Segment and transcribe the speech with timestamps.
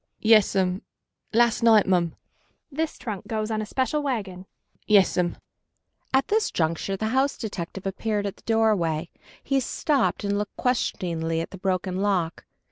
[0.19, 0.81] "Yes'm.
[1.31, 2.15] Last night, mum."
[2.71, 4.47] "This trunk goes on a special wagon."
[4.87, 5.37] "Yes'm."
[6.11, 9.11] At this juncture the house detective appeared at the doorway.
[9.43, 12.45] He stopped and looked questioningly at the broken lock.